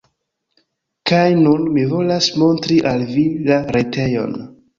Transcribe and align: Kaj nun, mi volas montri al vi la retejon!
Kaj 1.11 1.27
nun, 1.41 1.67
mi 1.75 1.83
volas 1.91 2.31
montri 2.45 2.79
al 2.93 3.05
vi 3.13 3.27
la 3.53 3.61
retejon! 3.79 4.35